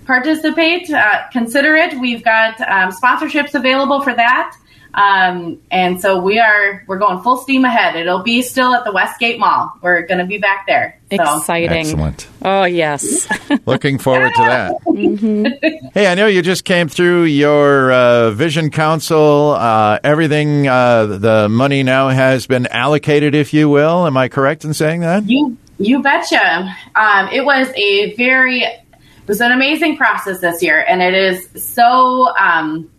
participate, 0.05 0.91
uh, 0.91 1.29
consider 1.33 1.75
it. 1.77 1.99
We've 1.99 2.23
got 2.23 2.61
um, 2.61 2.93
sponsorships 2.93 3.55
available 3.55 4.01
for 4.01 4.15
that. 4.15 4.57
Um, 4.95 5.61
and 5.73 6.01
so 6.01 6.21
we 6.21 6.39
are 6.39 6.85
we're 6.87 6.99
going 6.99 7.21
full 7.21 7.37
steam 7.39 7.65
ahead. 7.65 7.97
It'll 7.97 8.23
be 8.23 8.43
still 8.43 8.73
at 8.75 8.85
the 8.85 8.93
Westgate 8.93 9.41
Mall. 9.41 9.73
We're 9.83 10.07
going 10.07 10.19
to 10.19 10.25
be 10.25 10.39
back 10.39 10.67
there. 10.67 11.01
So. 11.11 11.39
Exciting! 11.39 11.79
Excellent. 11.79 12.29
Oh 12.43 12.65
yes. 12.65 13.29
Looking 13.67 13.99
forward 13.99 14.33
to 14.35 14.43
that. 14.43 14.73
Mm-hmm. 14.95 15.91
Hey, 15.93 16.07
I 16.07 16.15
know 16.15 16.29
you 16.29 16.41
just 16.41 16.65
came 16.65 16.89
through 16.89 17.25
your 17.25 17.91
uh, 17.93 18.31
Vision 18.31 18.71
Council. 18.71 19.51
Uh, 19.59 19.99
everything, 20.05 20.69
uh, 20.69 21.07
the 21.07 21.49
money 21.49 21.83
now 21.83 22.09
has 22.11 22.47
been 22.47 22.67
allocated, 22.69 23.35
if 23.35 23.53
you 23.53 23.69
will. 23.69 24.07
Am 24.07 24.17
I 24.17 24.29
correct 24.29 24.65
in 24.65 24.73
saying 24.73 25.01
that? 25.01 25.29
You 25.29 25.57
you 25.79 26.01
betcha. 26.01 26.75
Um, 26.95 27.29
it 27.33 27.45
was 27.45 27.69
a 27.75 28.15
very 28.15 28.63
it 28.63 28.84
was 29.27 29.41
an 29.41 29.53
amazing 29.53 29.97
process 29.97 30.41
this 30.41 30.63
year, 30.63 30.85
and 30.89 31.03
it 31.03 31.15
is 31.15 31.49
so. 31.57 32.35
Um, 32.37 32.91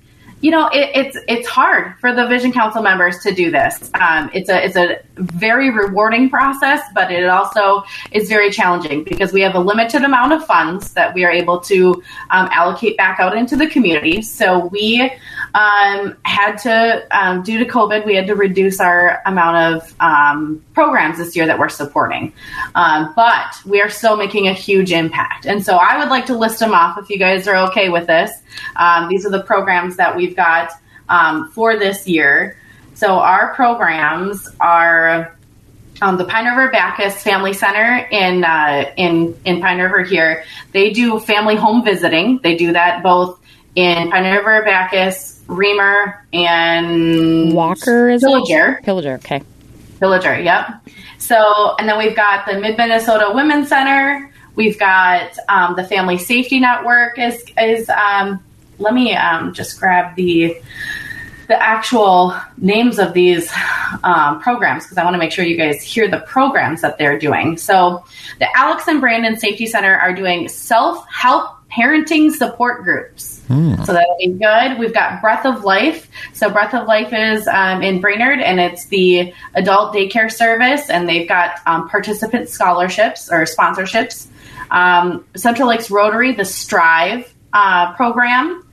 you 0.45 0.51
know, 0.51 0.67
it, 0.67 0.91
it's 0.93 1.17
it's 1.27 1.47
hard 1.47 1.99
for 1.99 2.13
the 2.13 2.27
Vision 2.27 2.51
Council 2.51 2.83
members 2.83 3.17
to 3.23 3.33
do 3.33 3.49
this. 3.49 3.89
Um, 3.95 4.29
it's 4.31 4.47
a 4.47 4.63
it's 4.63 4.75
a 4.75 4.99
very 5.15 5.71
rewarding 5.71 6.29
process, 6.29 6.83
but 6.93 7.11
it 7.11 7.27
also 7.27 7.83
is 8.11 8.29
very 8.29 8.51
challenging 8.51 9.03
because 9.03 9.33
we 9.33 9.41
have 9.41 9.55
a 9.55 9.59
limited 9.59 10.03
amount 10.03 10.33
of 10.33 10.45
funds 10.45 10.93
that 10.93 11.15
we 11.15 11.25
are 11.25 11.31
able 11.31 11.61
to 11.61 12.03
um, 12.29 12.47
allocate 12.51 12.95
back 12.95 13.19
out 13.19 13.35
into 13.35 13.55
the 13.55 13.65
community. 13.65 14.21
So 14.21 14.67
we 14.67 15.11
um, 15.55 16.15
had 16.25 16.57
to, 16.57 17.07
um, 17.09 17.41
due 17.41 17.57
to 17.57 17.65
COVID, 17.65 18.05
we 18.05 18.13
had 18.13 18.27
to 18.27 18.35
reduce 18.35 18.79
our 18.79 19.23
amount 19.25 19.57
of 19.57 19.95
um, 19.99 20.63
programs 20.75 21.17
this 21.17 21.35
year 21.35 21.47
that 21.47 21.57
we're 21.57 21.69
supporting. 21.69 22.31
Um, 22.75 23.13
but 23.15 23.55
we 23.65 23.81
are 23.81 23.89
still 23.89 24.15
making 24.15 24.47
a 24.47 24.53
huge 24.53 24.91
impact, 24.91 25.47
and 25.47 25.65
so 25.65 25.77
I 25.77 25.97
would 25.97 26.09
like 26.09 26.27
to 26.27 26.37
list 26.37 26.59
them 26.59 26.75
off 26.75 26.99
if 26.99 27.09
you 27.09 27.17
guys 27.17 27.47
are 27.47 27.57
okay 27.69 27.89
with 27.89 28.05
this. 28.05 28.31
these 29.09 29.25
are 29.25 29.31
the 29.31 29.43
programs 29.43 29.95
that 29.95 30.15
we've 30.15 30.34
got 30.35 30.71
um, 31.09 31.49
for 31.51 31.77
this 31.77 32.07
year. 32.07 32.57
So 32.93 33.19
our 33.19 33.53
programs 33.53 34.47
are 34.59 35.35
um, 36.01 36.17
the 36.17 36.25
Pine 36.25 36.45
River 36.45 36.71
Backus 36.71 37.21
Family 37.21 37.53
Center 37.53 38.07
in 38.11 38.43
uh, 38.43 38.91
in 38.97 39.37
in 39.45 39.61
Pine 39.61 39.79
River 39.79 40.03
here. 40.03 40.43
They 40.71 40.91
do 40.91 41.19
family 41.19 41.55
home 41.55 41.83
visiting. 41.83 42.39
They 42.43 42.55
do 42.55 42.73
that 42.73 43.03
both 43.03 43.39
in 43.75 44.09
Pine 44.11 44.31
River 44.31 44.63
Backus, 44.63 45.41
Remer, 45.47 46.21
and 46.33 47.53
Walker 47.53 48.09
is 48.09 48.23
Pillager. 48.23 48.79
It? 48.79 48.85
Pillager, 48.85 49.15
okay. 49.15 49.41
Pillager, 49.99 50.37
yep. 50.43 50.81
So, 51.17 51.75
and 51.79 51.87
then 51.87 51.97
we've 51.97 52.15
got 52.15 52.45
the 52.45 52.59
Mid 52.59 52.77
Minnesota 52.77 53.31
Women's 53.33 53.69
Center. 53.69 54.31
We've 54.55 54.79
got 54.79 55.37
um, 55.49 55.75
the 55.75 55.83
Family 55.83 56.17
Safety 56.17 56.59
Network 56.59 57.19
is 57.19 57.43
is 57.57 57.89
um, 57.89 58.43
let 58.79 58.93
me 58.93 59.15
um, 59.15 59.53
just 59.53 59.79
grab 59.79 60.15
the 60.15 60.57
the 61.47 61.61
actual 61.61 62.35
names 62.57 62.97
of 62.97 63.13
these 63.13 63.51
um, 64.03 64.41
programs 64.41 64.83
because 64.83 64.97
I 64.97 65.03
want 65.03 65.13
to 65.13 65.19
make 65.19 65.31
sure 65.31 65.45
you 65.45 65.57
guys 65.57 65.81
hear 65.83 66.09
the 66.09 66.21
programs 66.21 66.81
that 66.81 66.97
they're 66.97 67.19
doing. 67.19 67.57
So, 67.57 68.03
the 68.39 68.47
Alex 68.57 68.87
and 68.87 68.99
Brandon 68.99 69.37
Safety 69.37 69.67
Center 69.67 69.95
are 69.95 70.13
doing 70.13 70.47
self 70.47 71.07
help 71.07 71.51
parenting 71.71 72.31
support 72.31 72.83
groups. 72.83 73.41
Hmm. 73.47 73.75
So 73.83 73.93
that'll 73.93 74.17
be 74.17 74.29
good. 74.29 74.79
We've 74.79 74.93
got 74.93 75.21
Breath 75.21 75.45
of 75.45 75.63
Life. 75.63 76.09
So 76.33 76.49
Breath 76.49 76.73
of 76.73 76.87
Life 76.87 77.11
is 77.11 77.47
um, 77.47 77.81
in 77.83 78.01
Brainerd, 78.01 78.39
and 78.39 78.59
it's 78.59 78.85
the 78.87 79.33
adult 79.53 79.93
daycare 79.93 80.31
service, 80.31 80.89
and 80.89 81.07
they've 81.07 81.27
got 81.27 81.59
um, 81.65 81.89
participant 81.89 82.49
scholarships 82.49 83.29
or 83.31 83.43
sponsorships. 83.43 84.27
Um, 84.71 85.25
Central 85.35 85.69
Lakes 85.69 85.91
Rotary, 85.91 86.33
the 86.33 86.45
Strive 86.45 87.31
uh, 87.53 87.93
program. 87.93 88.64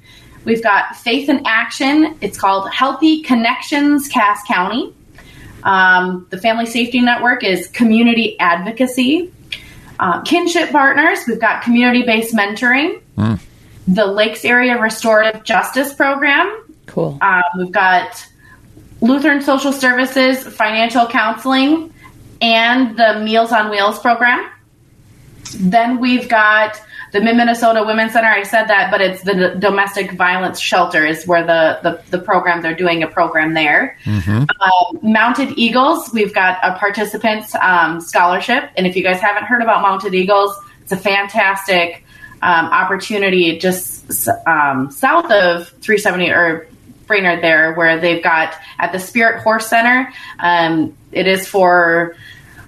We've 0.45 0.63
got 0.63 0.97
Faith 0.97 1.29
in 1.29 1.43
Action. 1.47 2.17
It's 2.21 2.39
called 2.39 2.71
Healthy 2.71 3.23
Connections 3.23 4.09
Cass 4.09 4.41
County. 4.47 4.95
Um, 5.63 6.27
the 6.31 6.39
Family 6.39 6.67
Safety 6.67 7.01
Network 7.01 7.45
is 7.45 7.69
Community 7.69 8.39
Advocacy. 8.41 9.33
Uh, 10.01 10.21
kinship 10.23 10.71
Partners, 10.71 11.21
we've 11.29 11.41
got 11.41 11.63
community 11.63 12.03
based 12.03 12.35
mentoring. 12.35 13.01
Mm. 13.17 13.41
The 13.87 14.07
Lakes 14.07 14.45
Area 14.45 14.81
Restorative 14.81 15.45
Justice 15.45 15.95
Program. 15.95 16.65
Cool. 16.87 17.19
Uh, 17.21 17.43
we've 17.57 17.71
got 17.71 18.27
Lutheran 19.01 19.43
Social 19.43 19.73
Services, 19.73 20.43
Financial 20.45 21.07
Counseling, 21.07 21.93
and 22.41 22.97
the 22.97 23.21
Meals 23.21 23.53
on 23.53 23.71
Wheels 23.71 23.99
program. 24.01 24.51
Then 25.59 26.01
we've 26.01 26.29
got 26.29 26.81
the 27.13 27.21
Mid 27.21 27.37
Minnesota 27.37 27.85
Women's 27.87 28.13
Center. 28.13 28.29
I 28.29 28.43
said 28.43 28.67
that, 28.67 28.91
but 28.91 29.01
it's 29.01 29.23
the 29.23 29.55
domestic 29.59 30.13
violence 30.13 30.59
shelter 30.59 31.05
is 31.05 31.27
where 31.27 31.47
the 31.47 31.79
the, 31.83 32.17
the 32.17 32.23
program 32.23 32.63
they're 32.63 32.75
doing 32.75 33.03
a 33.03 33.07
program 33.07 33.55
there. 33.55 33.97
Mm-hmm. 34.05 34.45
Um, 34.61 35.13
Mounted 35.13 35.57
Eagles, 35.59 36.11
we've 36.13 36.35
got 36.35 36.59
a 36.63 36.79
participants 36.79 37.55
um, 37.57 38.01
scholarship, 38.01 38.71
and 38.77 38.87
if 38.87 38.97
you 38.97 39.03
guys 39.03 39.21
haven't 39.21 39.45
heard 39.45 39.63
about 39.63 39.83
Mounted 39.83 40.15
Eagles, 40.15 40.59
it's 40.81 40.93
a 40.93 40.97
fantastic 40.97 42.05
um, 42.41 42.67
opportunity 42.67 43.59
just 43.59 44.29
um, 44.47 44.91
south 44.91 45.31
of 45.31 45.69
370 45.69 46.31
or 46.31 46.67
Brainerd 47.07 47.43
there, 47.43 47.75
where 47.75 48.01
they've 48.01 48.23
got 48.23 48.55
at 48.79 48.93
the 48.93 48.99
Spirit 48.99 49.43
Horse 49.43 49.67
Center. 49.67 50.11
Um, 50.39 50.97
it 51.13 51.27
is 51.27 51.47
for 51.47 52.17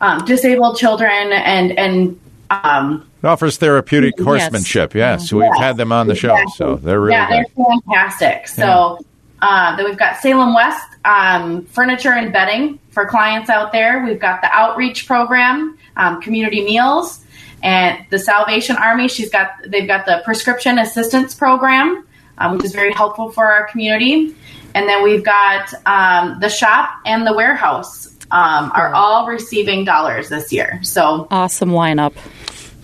um, 0.03 0.25
disabled 0.27 0.77
children 0.77 1.33
and 1.33 1.79
and 1.79 2.21
um, 2.51 3.09
it 3.25 3.27
offers 3.27 3.57
therapeutic 3.57 4.15
yes. 4.19 4.25
horsemanship. 4.25 4.95
Yes, 4.95 5.33
we've 5.33 5.57
had 5.57 5.79
them 5.79 5.93
on 5.93 6.09
the 6.09 6.15
show, 6.15 6.37
so 6.57 6.77
they're 6.77 7.01
really 7.01 7.13
yeah, 7.13 7.31
they're 7.31 7.47
good. 7.57 7.81
fantastic. 7.87 8.47
So 8.49 8.99
yeah. 9.43 9.49
uh, 9.49 9.77
then 9.77 9.87
we've 9.87 9.97
got 9.97 10.19
Salem 10.21 10.55
West 10.55 10.87
um, 11.07 11.65
furniture 11.65 12.13
and 12.13 12.35
bedding 12.35 12.79
for 12.91 13.07
clients 13.07 13.49
out 13.49 13.73
there. 13.73 14.05
We've 14.05 14.21
got 14.21 14.43
the 14.43 14.51
outreach 14.53 15.07
program, 15.07 15.79
um, 15.97 16.21
community 16.21 16.63
meals, 16.65 17.25
and 17.63 18.05
the 18.11 18.19
Salvation 18.19 18.77
Army. 18.77 19.09
She's 19.09 19.31
got 19.31 19.53
they've 19.67 19.89
got 19.89 20.05
the 20.05 20.21
prescription 20.27 20.79
assistance 20.79 21.35
program, 21.35 22.07
um, 22.37 22.57
which 22.59 22.67
is 22.67 22.75
very 22.75 22.93
helpful 22.93 23.31
for 23.31 23.47
our 23.47 23.67
community. 23.69 24.37
And 24.75 24.87
then 24.87 25.03
we've 25.03 25.25
got 25.25 25.73
um, 25.87 26.41
the 26.41 26.51
shop 26.51 26.91
and 27.07 27.27
the 27.27 27.33
warehouse 27.33 28.07
um, 28.33 28.71
are 28.75 28.93
all 28.93 29.27
receiving 29.27 29.87
dollars 29.87 30.29
this 30.29 30.53
year. 30.53 30.79
So 30.83 31.27
awesome 31.31 31.71
lineup. 31.71 32.13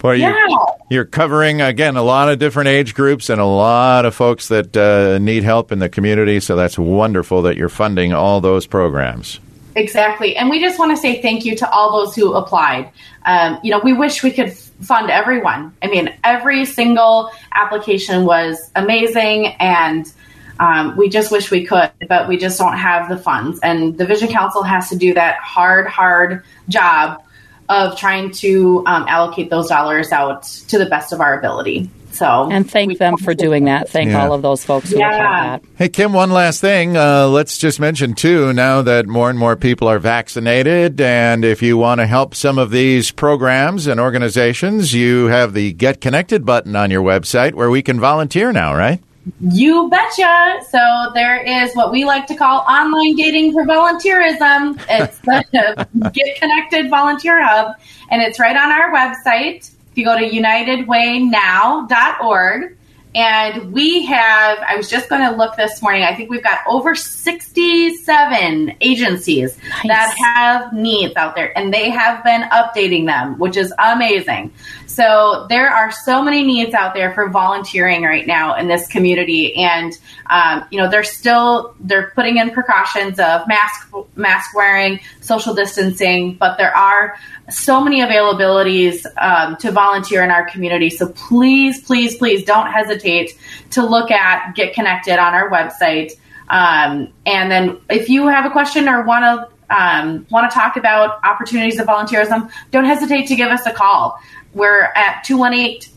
Boy, 0.01 0.15
yeah. 0.15 0.35
you're, 0.49 0.67
you're, 0.89 1.05
covering 1.05 1.61
again 1.61 1.97
a 1.97 2.03
lot 2.03 2.31
of 2.31 2.39
different 2.39 2.69
age 2.69 2.95
groups 2.95 3.29
and 3.29 3.39
a 3.39 3.45
lot 3.45 4.07
of 4.07 4.15
folks 4.15 4.49
that 4.49 4.75
uh, 4.75 5.19
need 5.19 5.45
help 5.45 5.73
in 5.73 5.79
the 5.79 5.91
community. 5.91 6.41
So 6.41 6.57
that's 6.57 6.79
wonderful 6.79 7.43
that 7.43 7.59
you're 7.59 7.69
funding 7.69 8.15
all 8.15 8.41
those 8.41 8.67
programs. 8.67 9.41
Exactly, 9.77 10.37
and 10.37 10.49
we 10.49 10.59
just 10.59 10.79
want 10.79 10.91
to 10.91 10.97
say 10.97 11.21
thank 11.21 11.45
you 11.45 11.55
to 11.57 11.71
all 11.71 11.93
those 11.93 12.17
who 12.17 12.33
applied. 12.33 12.91
Um, 13.27 13.61
you 13.63 13.71
know, 13.71 13.79
we 13.79 13.93
wish 13.93 14.23
we 14.23 14.31
could 14.31 14.53
fund 14.55 15.11
everyone. 15.11 15.77
I 15.83 15.89
mean, 15.89 16.13
every 16.25 16.65
single 16.65 17.31
application 17.55 18.25
was 18.25 18.59
amazing, 18.75 19.49
and 19.61 20.11
um, 20.59 20.97
we 20.97 21.11
just 21.11 21.31
wish 21.31 21.51
we 21.51 21.67
could, 21.67 21.91
but 22.09 22.27
we 22.27 22.39
just 22.39 22.59
don't 22.59 22.77
have 22.77 23.11
the 23.11 23.19
funds. 23.19 23.61
And 23.63 23.97
the 23.97 24.07
Vision 24.07 24.29
Council 24.29 24.63
has 24.63 24.89
to 24.89 24.97
do 24.97 25.13
that 25.15 25.37
hard, 25.39 25.87
hard 25.87 26.43
job 26.69 27.23
of 27.71 27.97
trying 27.97 28.31
to 28.33 28.83
um, 28.85 29.07
allocate 29.09 29.49
those 29.49 29.69
dollars 29.69 30.13
out 30.13 30.43
to 30.43 30.77
the 30.77 30.87
best 30.87 31.13
of 31.15 31.21
our 31.21 31.39
ability. 31.39 31.89
So, 32.13 32.51
and 32.51 32.69
thank 32.69 32.99
them 32.99 33.17
for 33.17 33.35
doing 33.35 33.67
that. 33.67 33.89
Thank 33.89 34.11
yeah. 34.11 34.23
all 34.23 34.35
of 34.35 34.43
those 34.43 34.65
folks 34.65 34.91
who 34.91 34.99
yeah. 34.99 35.59
that. 35.59 35.63
Hey, 35.77 35.89
Kim, 35.89 36.13
one 36.13 36.31
last 36.33 36.61
thing. 36.61 36.97
Uh, 36.97 37.29
let's 37.29 37.57
just 37.57 37.79
mention, 37.79 38.15
too, 38.15 38.53
now 38.53 38.83
that 38.83 39.07
more 39.07 39.31
and 39.31 39.39
more 39.39 39.55
people 39.55 39.87
are 39.87 40.01
vaccinated, 40.01 41.01
and 41.01 41.45
if 41.45 41.63
you 41.63 41.77
want 41.77 42.01
to 42.01 42.09
help 42.09 42.35
some 42.35 42.59
of 42.59 42.73
these 42.73 43.13
programs 43.13 43.87
and 43.87 44.01
organizations, 44.01 44.93
you 44.93 45.27
have 45.27 45.55
the 45.55 45.73
Get 45.73 46.01
Connected 46.01 46.45
button 46.45 46.75
on 46.75 46.91
your 46.91 47.03
website 47.03 47.55
where 47.55 47.71
we 47.71 47.81
can 47.81 48.01
volunteer 48.01 48.51
now, 48.51 48.75
right? 48.75 49.01
You 49.41 49.89
betcha. 49.89 50.61
So 50.71 51.11
there 51.15 51.41
is 51.43 51.73
what 51.75 51.91
we 51.93 52.05
like 52.05 52.27
to 52.29 52.35
call 52.35 52.61
online 52.61 53.17
dating 53.17 53.53
for 53.53 53.65
volunteerism. 53.65 54.83
It's 54.89 55.19
the 55.19 55.87
Get 56.13 56.41
Connected 56.41 56.89
Volunteer 56.91 57.45
Hub, 57.45 57.77
and 58.11 58.23
it's 58.23 58.41
right 58.41 58.57
on 58.57 58.73
our 58.73 58.93
website. 58.93 59.71
If 59.91 59.99
you 59.99 60.05
go 60.05 60.19
to 60.19 60.29
unitedwaynow.org, 60.29 62.77
and 63.15 63.73
we 63.73 64.05
have, 64.07 64.59
I 64.61 64.77
was 64.77 64.89
just 64.89 65.09
going 65.09 65.29
to 65.29 65.37
look 65.37 65.57
this 65.57 65.83
morning, 65.83 66.05
I 66.05 66.15
think 66.15 66.31
we've 66.31 66.45
got 66.45 66.61
over 66.69 66.95
67 66.95 68.77
agencies 68.81 69.59
nice. 69.59 69.87
that 69.89 70.15
have 70.17 70.73
needs 70.73 71.17
out 71.17 71.35
there, 71.35 71.57
and 71.59 71.75
they 71.75 71.91
have 71.91 72.23
been 72.23 72.43
updating 72.51 73.07
them, 73.07 73.37
which 73.39 73.57
is 73.57 73.75
amazing. 73.79 74.53
So 74.91 75.47
there 75.49 75.71
are 75.71 75.93
so 75.93 76.21
many 76.21 76.43
needs 76.43 76.75
out 76.75 76.95
there 76.95 77.15
for 77.15 77.29
volunteering 77.29 78.03
right 78.03 78.27
now 78.27 78.57
in 78.57 78.67
this 78.67 78.89
community, 78.89 79.55
and 79.55 79.97
um, 80.29 80.65
you 80.73 80.79
know 80.79 80.91
they're 80.91 81.05
still 81.05 81.77
they're 81.79 82.11
putting 82.17 82.39
in 82.39 82.51
precautions 82.51 83.21
of 83.21 83.47
mask 83.47 83.89
mask 84.17 84.53
wearing, 84.53 84.99
social 85.21 85.55
distancing, 85.55 86.35
but 86.35 86.59
there 86.59 86.77
are 86.77 87.17
so 87.49 87.81
many 87.81 88.01
availabilities 88.01 89.07
um, 89.17 89.57
to 89.59 89.71
volunteer 89.71 90.25
in 90.25 90.31
our 90.33 90.45
community. 90.51 90.91
So 90.91 91.09
please, 91.11 91.83
please, 91.83 92.17
please 92.17 92.45
don't 92.45 92.67
hesitate 92.67 93.39
to 93.71 93.87
look 93.87 94.11
at 94.11 94.57
Get 94.57 94.75
Connected 94.75 95.21
on 95.21 95.35
our 95.35 95.49
website. 95.51 96.13
Um, 96.49 97.13
and 97.27 97.49
then 97.49 97.81
if 97.91 98.09
you 98.09 98.27
have 98.27 98.45
a 98.45 98.51
question 98.51 98.89
or 98.89 99.05
want 99.05 99.25
to 99.25 99.61
um, 99.71 100.27
want 100.31 100.51
to 100.51 100.55
talk 100.55 100.77
about 100.77 101.21
opportunities 101.25 101.79
of 101.79 101.87
volunteerism, 101.87 102.51
don't 102.73 102.85
hesitate 102.85 103.29
to 103.29 103.37
give 103.37 103.51
us 103.51 103.65
a 103.67 103.73
call. 103.73 104.19
We're 104.53 104.93
at 104.97 105.25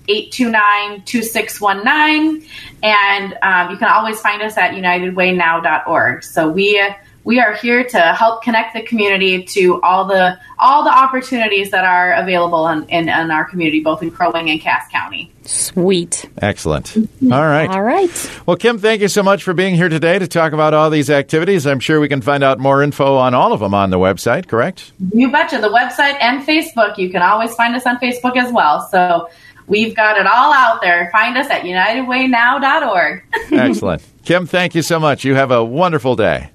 218-829-2619 0.07 2.45
and 2.83 3.37
um, 3.41 3.71
you 3.71 3.77
can 3.77 3.89
always 3.89 4.19
find 4.19 4.41
us 4.41 4.57
at 4.57 4.71
unitedwaynow.org. 4.71 6.23
So 6.23 6.49
we 6.49 6.81
we 7.23 7.39
are 7.39 7.53
here 7.53 7.83
to 7.83 7.99
help 8.13 8.43
connect 8.43 8.73
the 8.73 8.81
community 8.81 9.43
to 9.43 9.81
all 9.81 10.05
the 10.05 10.37
all 10.59 10.83
the 10.83 10.91
opportunities 10.91 11.71
that 11.71 11.85
are 11.85 12.13
available 12.13 12.67
in, 12.67 12.83
in, 12.89 13.09
in 13.09 13.31
our 13.31 13.45
community, 13.45 13.81
both 13.81 14.01
in 14.01 14.11
Crow 14.11 14.31
Wing 14.31 14.49
and 14.49 14.61
Cass 14.61 14.89
County. 14.91 15.31
Sweet. 15.43 16.29
Excellent. 16.41 16.95
All 16.97 17.29
right. 17.29 17.69
All 17.69 17.81
right. 17.81 18.31
Well, 18.45 18.55
Kim, 18.55 18.77
thank 18.77 19.01
you 19.01 19.09
so 19.09 19.23
much 19.23 19.43
for 19.43 19.53
being 19.53 19.75
here 19.75 19.89
today 19.89 20.19
to 20.19 20.27
talk 20.27 20.53
about 20.53 20.73
all 20.73 20.89
these 20.89 21.09
activities. 21.09 21.67
I'm 21.67 21.81
sure 21.81 21.99
we 21.99 22.07
can 22.07 22.21
find 22.21 22.43
out 22.43 22.59
more 22.59 22.81
info 22.81 23.15
on 23.15 23.33
all 23.33 23.51
of 23.51 23.59
them 23.59 23.73
on 23.73 23.89
the 23.89 23.99
website, 23.99 24.47
correct? 24.47 24.93
You 25.13 25.31
betcha. 25.31 25.59
The 25.59 25.69
website 25.69 26.17
and 26.21 26.45
Facebook. 26.45 26.97
You 26.97 27.09
can 27.09 27.21
always 27.21 27.53
find 27.55 27.75
us 27.75 27.85
on 27.85 27.97
Facebook 27.97 28.37
as 28.37 28.53
well. 28.53 28.87
So 28.89 29.29
we've 29.67 29.95
got 29.95 30.17
it 30.17 30.25
all 30.25 30.53
out 30.53 30.81
there. 30.81 31.09
Find 31.11 31.37
us 31.37 31.49
at 31.49 31.63
unitedwaynow.org. 31.63 33.23
Excellent. 33.51 34.03
Kim, 34.23 34.45
thank 34.45 34.75
you 34.75 34.81
so 34.81 34.99
much. 34.99 35.23
You 35.23 35.35
have 35.35 35.51
a 35.51 35.63
wonderful 35.63 36.15
day. 36.15 36.49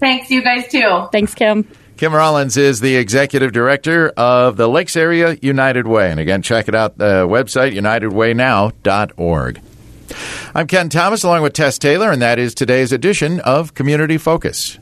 Thanks, 0.00 0.30
you 0.30 0.42
guys 0.42 0.68
too. 0.68 1.08
Thanks, 1.12 1.34
Kim. 1.34 1.66
Kim 1.96 2.14
Rollins 2.14 2.56
is 2.56 2.80
the 2.80 2.96
executive 2.96 3.52
director 3.52 4.08
of 4.16 4.56
the 4.56 4.68
Lakes 4.68 4.96
Area 4.96 5.36
United 5.40 5.86
Way. 5.86 6.10
And 6.10 6.18
again, 6.18 6.42
check 6.42 6.66
it 6.66 6.74
out, 6.74 6.98
the 6.98 7.26
website, 7.28 7.74
unitedwaynow.org. 7.74 9.60
I'm 10.54 10.66
Ken 10.66 10.88
Thomas 10.88 11.22
along 11.22 11.42
with 11.42 11.52
Tess 11.52 11.78
Taylor, 11.78 12.10
and 12.10 12.20
that 12.20 12.38
is 12.38 12.54
today's 12.54 12.92
edition 12.92 13.40
of 13.40 13.74
Community 13.74 14.18
Focus. 14.18 14.78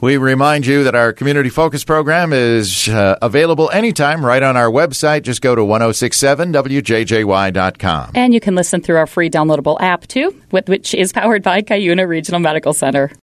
We 0.00 0.16
remind 0.16 0.66
you 0.66 0.84
that 0.84 0.94
our 0.94 1.12
Community 1.12 1.48
Focus 1.48 1.84
program 1.84 2.32
is 2.32 2.88
uh, 2.88 3.16
available 3.22 3.70
anytime 3.70 4.24
right 4.24 4.42
on 4.42 4.56
our 4.56 4.70
website. 4.70 5.22
Just 5.22 5.40
go 5.40 5.54
to 5.54 5.62
1067wjjy.com. 5.62 8.10
And 8.14 8.34
you 8.34 8.40
can 8.40 8.54
listen 8.54 8.82
through 8.82 8.96
our 8.96 9.06
free 9.06 9.30
downloadable 9.30 9.80
app, 9.80 10.06
too, 10.06 10.38
which 10.50 10.94
is 10.94 11.12
powered 11.12 11.42
by 11.42 11.62
Cuyuna 11.62 12.06
Regional 12.06 12.40
Medical 12.40 12.72
Center. 12.72 13.10